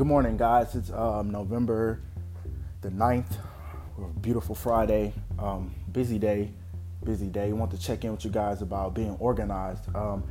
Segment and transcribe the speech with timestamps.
[0.00, 0.74] Good morning, guys.
[0.74, 2.00] It's um, November
[2.80, 3.36] the 9th.
[4.22, 5.12] Beautiful Friday.
[5.38, 6.52] Um, busy day.
[7.04, 7.50] Busy day.
[7.50, 9.94] I want to check in with you guys about being organized.
[9.94, 10.24] Um,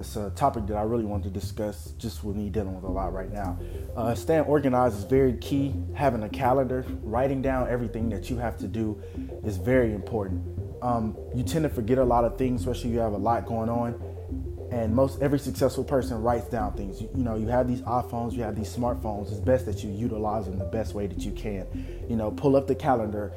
[0.00, 2.90] it's a topic that I really want to discuss just with me dealing with a
[2.90, 3.56] lot right now.
[3.96, 5.76] Uh, staying organized is very key.
[5.94, 9.00] Having a calendar, writing down everything that you have to do
[9.44, 10.42] is very important.
[10.82, 13.46] Um, you tend to forget a lot of things, especially if you have a lot
[13.46, 13.94] going on
[14.70, 17.00] and most every successful person writes down things.
[17.00, 19.90] You, you, know you have these iphones you have these smartphones it's best that you
[19.90, 21.66] utilize them the best way that you can.
[22.08, 23.32] You know pull up the calendar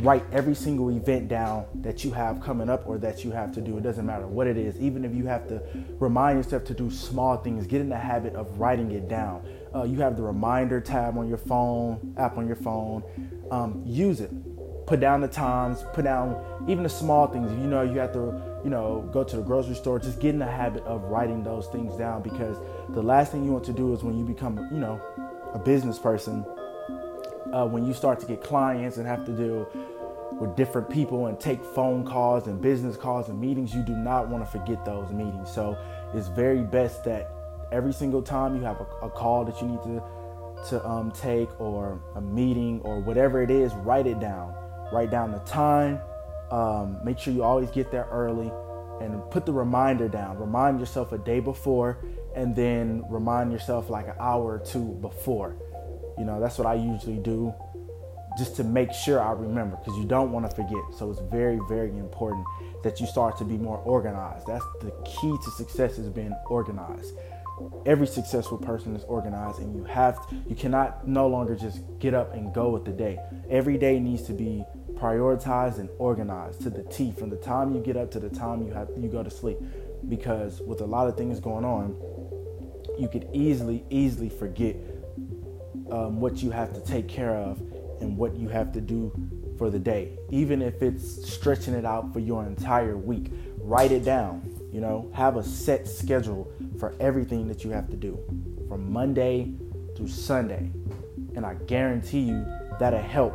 [0.00, 3.60] write every single event down that you have coming up or that you have to
[3.60, 3.78] do.
[3.78, 4.78] It doesn't matter what it is.
[4.78, 5.62] Even if you have to
[5.98, 9.46] remind yourself to do small things get in the habit of writing it down.
[9.74, 13.02] Uh, you have the reminder tab on your phone app on your phone.
[13.50, 14.30] Um, use it.
[14.86, 17.50] Put down the times put down even the small things.
[17.52, 20.38] You know you have to you know, go to the grocery store, just get in
[20.38, 22.56] the habit of writing those things down because
[22.90, 25.00] the last thing you want to do is when you become, you know,
[25.54, 26.44] a business person,
[27.52, 29.68] uh, when you start to get clients and have to deal
[30.40, 34.28] with different people and take phone calls and business calls and meetings, you do not
[34.28, 35.50] want to forget those meetings.
[35.50, 35.76] So
[36.14, 37.30] it's very best that
[37.72, 40.02] every single time you have a, a call that you need to
[40.68, 44.52] to um, take or a meeting or whatever it is, write it down.
[44.92, 46.00] Write down the time,
[46.50, 48.50] um, make sure you always get there early
[49.00, 50.38] and put the reminder down.
[50.38, 52.04] Remind yourself a day before
[52.34, 55.56] and then remind yourself like an hour or two before.
[56.18, 57.54] You know, that's what I usually do
[58.36, 60.82] just to make sure I remember because you don't want to forget.
[60.96, 62.44] So it's very, very important
[62.84, 64.46] that you start to be more organized.
[64.46, 67.14] That's the key to success is being organized.
[67.86, 72.14] Every successful person is organized and you have to, you cannot no longer just get
[72.14, 73.18] up and go with the day.
[73.50, 74.64] Every day needs to be
[74.98, 78.66] prioritized and organized to the T from the time you get up to the time
[78.66, 79.58] you have you go to sleep.
[80.08, 81.96] Because with a lot of things going on,
[82.98, 84.76] you could easily, easily forget
[85.90, 87.60] um, what you have to take care of
[88.00, 89.12] and what you have to do
[89.56, 90.16] for the day.
[90.30, 94.42] Even if it's stretching it out for your entire week, write it down.
[94.72, 98.18] You know, have a set schedule for everything that you have to do
[98.68, 99.52] from Monday
[99.96, 100.70] to Sunday.
[101.34, 102.46] And I guarantee you
[102.78, 103.34] that'll help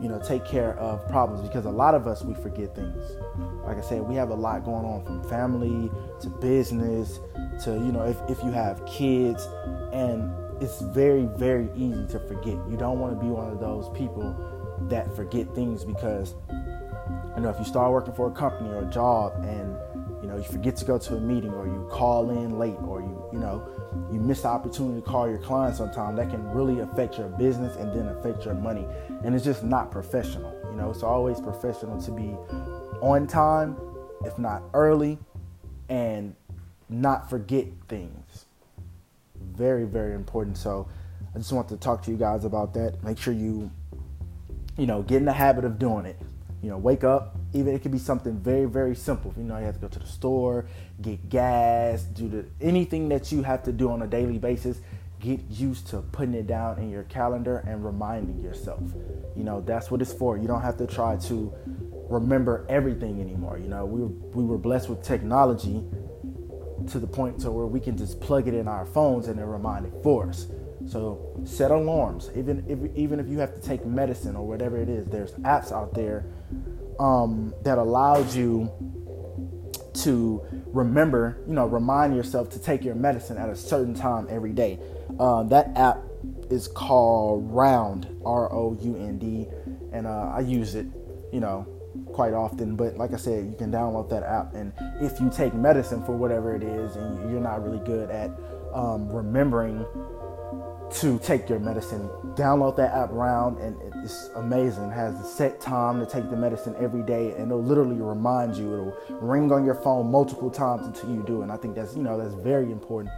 [0.00, 3.16] you know, take care of problems because a lot of us we forget things.
[3.64, 5.90] Like I said, we have a lot going on from family
[6.20, 7.20] to business
[7.64, 9.46] to you know, if, if you have kids
[9.92, 12.58] and it's very, very easy to forget.
[12.68, 14.34] You don't want to be one of those people
[14.88, 16.34] that forget things because
[17.36, 19.76] you know if you start working for a company or a job and
[20.22, 23.00] you know you forget to go to a meeting or you call in late or
[23.00, 23.66] you you know
[24.12, 27.76] you miss the opportunity to call your client sometime that can really affect your business
[27.76, 28.86] and then affect your money.
[29.24, 32.36] And it's just not professional you know it's always professional to be
[33.00, 33.76] on time
[34.24, 35.18] if not early
[35.88, 36.34] and
[36.88, 38.46] not forget things.
[39.36, 40.56] Very very important.
[40.56, 40.88] So
[41.34, 43.02] i just want to talk to you guys about that.
[43.02, 43.70] Make sure you
[44.76, 46.16] you know get in the habit of doing it
[46.62, 47.36] you know, wake up.
[47.52, 49.34] Even it could be something very, very simple.
[49.36, 50.66] You know, you have to go to the store,
[51.00, 54.80] get gas, do the anything that you have to do on a daily basis.
[55.20, 58.80] Get used to putting it down in your calendar and reminding yourself.
[59.36, 60.38] You know, that's what it's for.
[60.38, 61.52] You don't have to try to
[62.08, 63.58] remember everything anymore.
[63.58, 64.04] You know, we
[64.34, 65.82] we were blessed with technology
[66.88, 69.44] to the point to where we can just plug it in our phones and it
[69.44, 70.46] remind it for us.
[70.86, 72.30] So set alarms.
[72.36, 75.72] Even if even if you have to take medicine or whatever it is, there's apps
[75.72, 76.24] out there
[76.98, 78.70] um, that allows you
[79.92, 84.52] to remember, you know, remind yourself to take your medicine at a certain time every
[84.52, 84.78] day.
[85.18, 85.98] Uh, that app
[86.50, 89.46] is called Round, R O U N D,
[89.92, 90.86] and uh, I use it,
[91.32, 91.66] you know,
[92.12, 92.76] quite often.
[92.76, 96.12] But like I said, you can download that app, and if you take medicine for
[96.12, 98.30] whatever it is, and you're not really good at
[98.72, 99.84] um, remembering
[100.92, 102.08] to take your medicine.
[102.34, 104.84] Download that app Round, and it's amazing.
[104.84, 108.56] It has a set time to take the medicine every day, and it'll literally remind
[108.56, 108.72] you.
[108.72, 111.42] It'll ring on your phone multiple times until you do.
[111.42, 113.12] And I think that's you know that's very important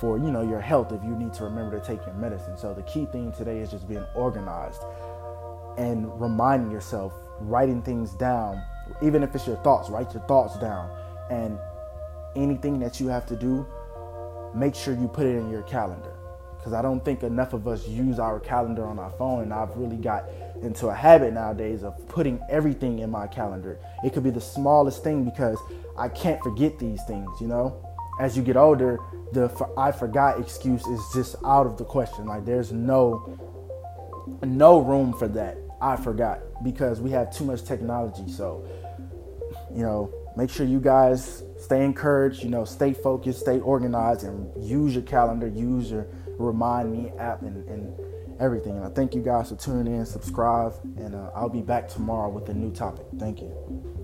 [0.00, 2.56] for you know your health if you need to remember to take your medicine.
[2.56, 4.82] So the key thing today is just being organized
[5.78, 8.60] and reminding yourself, writing things down,
[9.00, 9.90] even if it's your thoughts.
[9.90, 10.90] Write your thoughts down,
[11.30, 11.58] and
[12.34, 13.66] anything that you have to do,
[14.54, 16.11] make sure you put it in your calendar
[16.62, 19.42] because I don't think enough of us use our calendar on our phone.
[19.42, 20.26] And I've really got
[20.62, 23.80] into a habit nowadays of putting everything in my calendar.
[24.04, 25.58] It could be the smallest thing because
[25.98, 27.84] I can't forget these things, you know?
[28.20, 29.00] As you get older,
[29.32, 32.26] the I forgot excuse is just out of the question.
[32.26, 33.36] Like there's no
[34.44, 35.58] no room for that.
[35.80, 38.30] I forgot because we have too much technology.
[38.30, 38.64] So,
[39.74, 44.48] you know, make sure you guys stay encouraged, you know, stay focused, stay organized and
[44.62, 46.06] use your calendar, use your
[46.42, 47.94] Remind Me app and, and
[48.40, 48.76] everything.
[48.76, 52.28] And I thank you guys for tuning in, subscribe, and uh, I'll be back tomorrow
[52.28, 53.06] with a new topic.
[53.18, 54.01] Thank you.